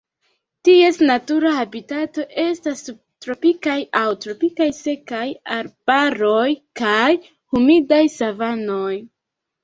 [0.67, 5.25] Ties natura habitato estas subtropikaj aŭ tropikaj sekaj
[5.57, 6.47] arbaroj
[6.81, 8.95] kaj humidaj savanoj.